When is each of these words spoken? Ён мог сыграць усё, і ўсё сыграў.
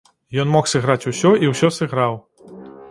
Ён 0.43 0.47
мог 0.55 0.71
сыграць 0.71 1.07
усё, 1.11 1.33
і 1.45 1.53
ўсё 1.53 1.73
сыграў. 1.81 2.21